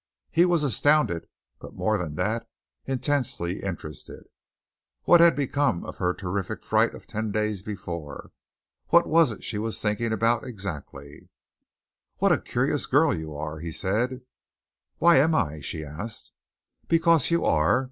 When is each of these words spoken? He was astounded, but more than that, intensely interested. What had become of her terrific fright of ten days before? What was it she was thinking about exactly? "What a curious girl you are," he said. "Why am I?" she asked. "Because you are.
He 0.31 0.45
was 0.45 0.63
astounded, 0.63 1.27
but 1.59 1.75
more 1.75 1.95
than 1.95 2.15
that, 2.15 2.47
intensely 2.87 3.61
interested. 3.61 4.25
What 5.03 5.21
had 5.21 5.35
become 5.35 5.85
of 5.85 5.97
her 5.97 6.15
terrific 6.15 6.63
fright 6.63 6.95
of 6.95 7.05
ten 7.05 7.31
days 7.31 7.61
before? 7.61 8.31
What 8.87 9.05
was 9.05 9.29
it 9.29 9.43
she 9.43 9.59
was 9.59 9.79
thinking 9.79 10.11
about 10.11 10.43
exactly? 10.43 11.29
"What 12.17 12.31
a 12.31 12.41
curious 12.41 12.87
girl 12.87 13.13
you 13.15 13.35
are," 13.35 13.59
he 13.59 13.71
said. 13.71 14.21
"Why 14.97 15.17
am 15.17 15.35
I?" 15.35 15.59
she 15.59 15.85
asked. 15.85 16.31
"Because 16.87 17.29
you 17.29 17.45
are. 17.45 17.79